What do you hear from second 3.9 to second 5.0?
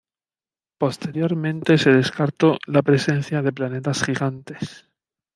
gigantes.